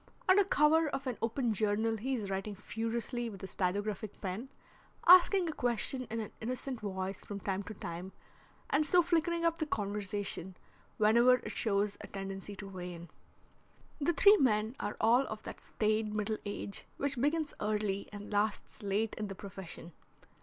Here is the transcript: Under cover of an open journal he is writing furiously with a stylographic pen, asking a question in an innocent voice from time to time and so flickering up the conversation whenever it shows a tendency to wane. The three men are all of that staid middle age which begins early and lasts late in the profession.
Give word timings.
Under 0.27 0.43
cover 0.43 0.89
of 0.89 1.05
an 1.05 1.19
open 1.21 1.53
journal 1.53 1.97
he 1.97 2.15
is 2.15 2.31
writing 2.31 2.55
furiously 2.55 3.29
with 3.29 3.43
a 3.43 3.47
stylographic 3.47 4.19
pen, 4.19 4.49
asking 5.05 5.47
a 5.47 5.53
question 5.53 6.07
in 6.09 6.19
an 6.19 6.31
innocent 6.41 6.79
voice 6.81 7.23
from 7.23 7.39
time 7.39 7.61
to 7.61 7.75
time 7.75 8.11
and 8.71 8.83
so 8.83 9.03
flickering 9.03 9.45
up 9.45 9.57
the 9.59 9.67
conversation 9.67 10.57
whenever 10.97 11.35
it 11.35 11.51
shows 11.51 11.97
a 12.01 12.07
tendency 12.07 12.55
to 12.55 12.67
wane. 12.67 13.09
The 13.99 14.13
three 14.13 14.37
men 14.37 14.75
are 14.79 14.97
all 14.99 15.27
of 15.27 15.43
that 15.43 15.59
staid 15.61 16.15
middle 16.15 16.39
age 16.47 16.83
which 16.97 17.21
begins 17.21 17.53
early 17.61 18.09
and 18.11 18.33
lasts 18.33 18.81
late 18.81 19.13
in 19.19 19.27
the 19.27 19.35
profession. 19.35 19.91